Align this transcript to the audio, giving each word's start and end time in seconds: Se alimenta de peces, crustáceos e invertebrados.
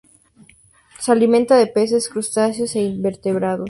Se 0.99 1.11
alimenta 1.11 1.55
de 1.57 1.67
peces, 1.67 2.09
crustáceos 2.09 2.75
e 2.75 2.81
invertebrados. 2.81 3.59